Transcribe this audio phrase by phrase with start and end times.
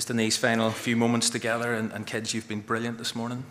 [0.00, 3.44] just in these final few moments together, and, and kids, you've been brilliant this morning.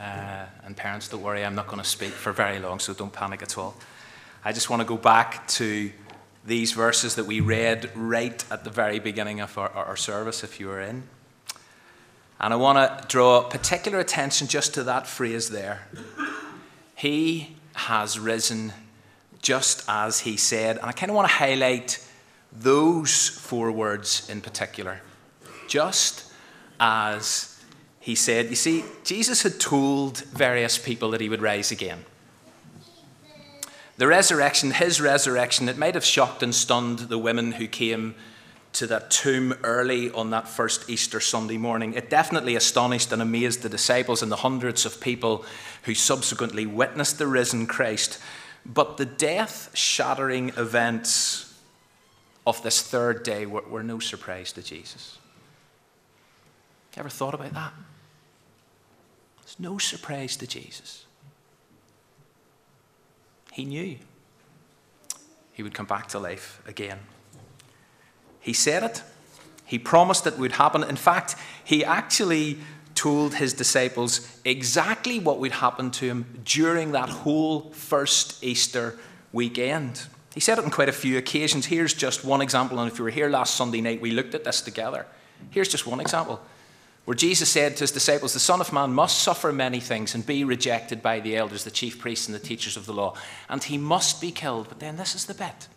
[0.00, 3.12] Uh, and parents, don't worry, I'm not going to speak for very long, so don't
[3.12, 3.74] panic at all.
[4.44, 5.90] I just want to go back to
[6.46, 10.60] these verses that we read right at the very beginning of our, our service, if
[10.60, 11.02] you were in.
[12.38, 15.88] And I want to draw particular attention just to that phrase there.
[16.94, 18.72] He has risen
[19.42, 20.76] just as he said.
[20.76, 21.98] And I kind of want to highlight
[22.52, 25.00] those four words in particular.
[25.68, 26.32] Just
[26.80, 27.62] as
[28.00, 28.48] he said.
[28.48, 32.04] You see, Jesus had told various people that he would rise again.
[33.98, 38.14] The resurrection, his resurrection, it might have shocked and stunned the women who came
[38.74, 41.94] to that tomb early on that first Easter Sunday morning.
[41.94, 45.44] It definitely astonished and amazed the disciples and the hundreds of people
[45.82, 48.20] who subsequently witnessed the risen Christ.
[48.64, 51.58] But the death shattering events
[52.46, 55.18] of this third day were, were, no surprise to Jesus.
[56.98, 57.72] Ever thought about that?
[59.42, 61.06] It's no surprise to Jesus.
[63.52, 63.96] He knew
[65.52, 66.98] he would come back to life again.
[68.40, 69.02] He said it.
[69.64, 70.82] He promised it would happen.
[70.82, 72.58] In fact, he actually
[72.94, 78.98] told his disciples exactly what would happen to him during that whole first Easter
[79.32, 80.06] weekend.
[80.34, 81.66] He said it on quite a few occasions.
[81.66, 84.42] Here's just one example, and if you were here last Sunday night, we looked at
[84.42, 85.06] this together.
[85.50, 86.40] Here's just one example
[87.08, 90.26] where Jesus said to his disciples, The Son of Man must suffer many things and
[90.26, 93.14] be rejected by the elders, the chief priests, and the teachers of the law,
[93.48, 94.68] and he must be killed.
[94.68, 95.68] But then this is the bit.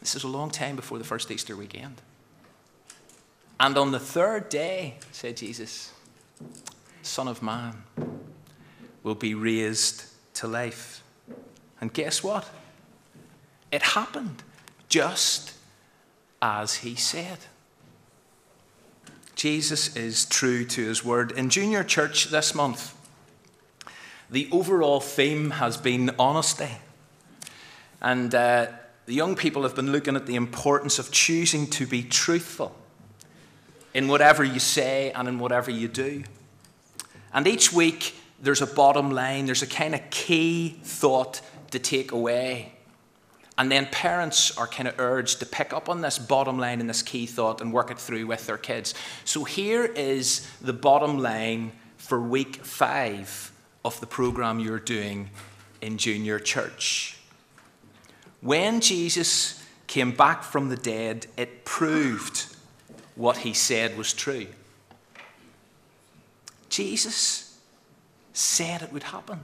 [0.00, 2.02] This is a long time before the first Easter weekend.
[3.58, 5.90] And on the third day, said Jesus,
[7.00, 7.84] Son of Man
[9.04, 11.02] will be raised to life.
[11.80, 12.46] And guess what?
[13.72, 14.42] It happened
[14.90, 15.54] just
[16.42, 17.38] as he said.
[19.38, 21.30] Jesus is true to his word.
[21.30, 22.92] In junior church this month,
[24.28, 26.70] the overall theme has been honesty.
[28.02, 28.66] And uh,
[29.06, 32.74] the young people have been looking at the importance of choosing to be truthful
[33.94, 36.24] in whatever you say and in whatever you do.
[37.32, 42.10] And each week, there's a bottom line, there's a kind of key thought to take
[42.10, 42.72] away.
[43.58, 46.88] And then parents are kind of urged to pick up on this bottom line and
[46.88, 48.94] this key thought and work it through with their kids.
[49.24, 53.50] So here is the bottom line for week five
[53.84, 55.30] of the program you're doing
[55.82, 57.18] in junior church.
[58.40, 62.54] When Jesus came back from the dead, it proved
[63.16, 64.46] what he said was true.
[66.68, 67.58] Jesus
[68.32, 69.40] said it would happen.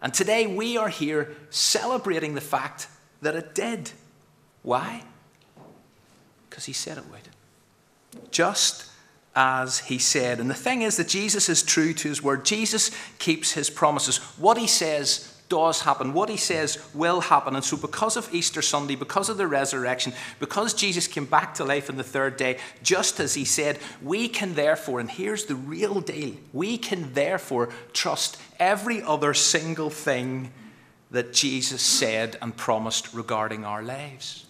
[0.00, 2.88] And today we are here celebrating the fact
[3.22, 3.92] that it did.
[4.62, 5.02] Why?
[6.48, 8.30] Because he said it would.
[8.30, 8.90] Just
[9.34, 10.40] as he said.
[10.40, 12.44] And the thing is that Jesus is true to his word.
[12.44, 14.18] Jesus keeps his promises.
[14.36, 16.12] What he says does happen.
[16.12, 17.54] What he says will happen.
[17.54, 21.64] And so, because of Easter Sunday, because of the resurrection, because Jesus came back to
[21.64, 25.54] life on the third day, just as he said, we can therefore, and here's the
[25.54, 30.50] real deal, we can therefore trust every other single thing
[31.12, 34.46] that Jesus said and promised regarding our lives.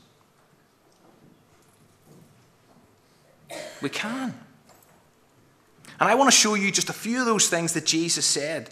[3.83, 4.33] We can.
[6.01, 8.71] And I want to show you just a few of those things that Jesus said.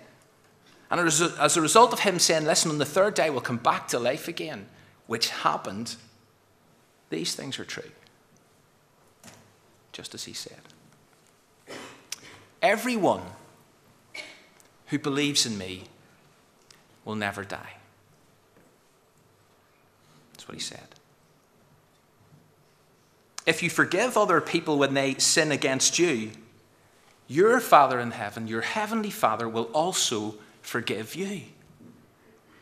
[0.91, 3.89] And as a, result of him saying, Listen, on the third day we'll come back
[3.89, 4.67] to life again,
[5.07, 5.97] which happened,
[7.11, 7.91] these things are true.
[9.93, 10.61] Just as he said.
[12.63, 13.23] Everyone
[14.87, 15.85] who believes in me
[17.05, 17.80] will never die
[20.51, 20.81] what he said.
[23.47, 26.33] If you forgive other people when they sin against you,
[27.29, 31.43] your Father in heaven, your heavenly Father, will also forgive you.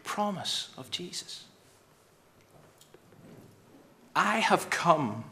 [0.04, 1.44] Promise of Jesus.
[4.15, 5.25] I have come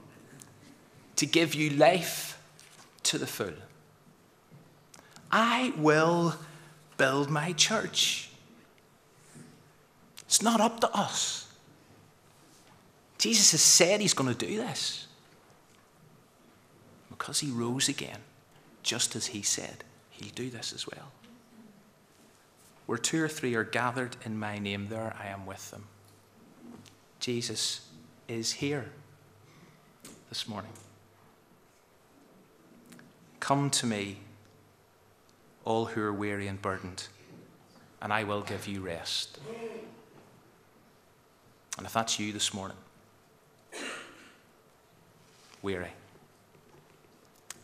[1.17, 2.41] to give you life
[3.03, 3.53] to the full.
[5.31, 6.37] I will
[6.97, 8.31] build my church.
[10.21, 11.46] It's not up to us.
[13.27, 15.09] Jesus has said he's going to do this.
[17.09, 18.21] Because he rose again,
[18.85, 21.11] just as he said, he'll do this as well.
[22.87, 25.87] Where two or three are gathered in my name, there I am with them.
[27.19, 27.89] Jesus
[28.29, 28.93] is here
[30.29, 30.71] this morning.
[33.41, 34.19] Come to me,
[35.65, 37.09] all who are weary and burdened,
[38.01, 39.41] and I will give you rest.
[41.77, 42.77] And if that's you this morning,
[45.67, 45.91] weary,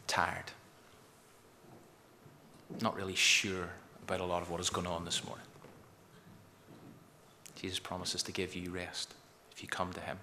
[0.08, 0.50] tired,
[2.80, 3.68] not really sure
[4.02, 5.44] about a lot of what is going on this morning.
[7.54, 9.14] Jesus promises to give you rest
[9.52, 10.18] if you come to Him.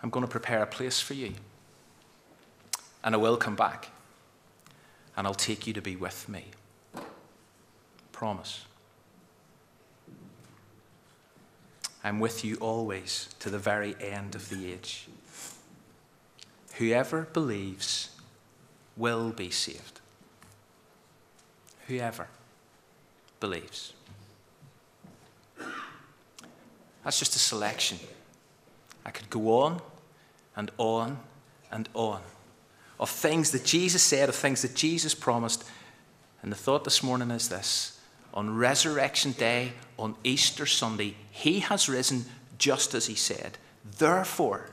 [0.00, 1.32] I'm going to prepare a place for you.
[3.02, 3.90] And I will come back.
[5.16, 6.44] And I'll take you to be with me.
[8.12, 8.64] Promise.
[12.04, 15.08] I'm with you always to the very end of the age.
[16.74, 18.10] Whoever believes
[18.96, 20.00] will be saved.
[21.88, 22.28] Whoever
[23.40, 23.94] believes.
[27.02, 27.98] That's just a selection.
[29.04, 29.80] I could go on
[30.56, 31.18] and on
[31.72, 32.20] and on
[32.98, 35.64] of things that Jesus said, of things that Jesus promised.
[36.42, 37.98] And the thought this morning is this
[38.34, 42.26] on Resurrection Day, on Easter Sunday, He has risen
[42.58, 43.56] just as He said.
[43.98, 44.70] Therefore,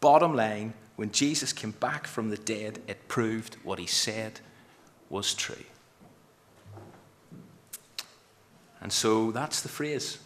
[0.00, 4.40] bottom line, when Jesus came back from the dead, it proved what He said
[5.08, 5.64] was true.
[8.80, 10.18] And so that's the phrase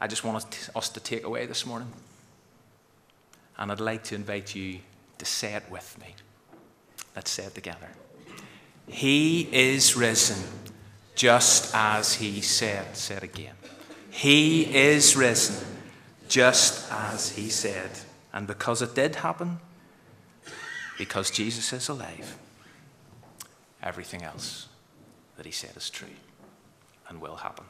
[0.00, 0.44] I just want
[0.74, 1.92] us to take away this morning.
[3.58, 4.78] And I'd like to invite you
[5.18, 6.14] to say it with me.
[7.14, 7.88] Let's say it together.
[8.88, 10.42] He is risen
[11.14, 12.96] just as he said.
[12.96, 13.54] Said again.
[14.10, 15.66] He is risen
[16.28, 17.90] just as he said.
[18.32, 19.58] And because it did happen,
[20.98, 22.36] because Jesus is alive,
[23.82, 24.68] everything else
[25.36, 26.08] that he said is true
[27.08, 27.64] and will happen.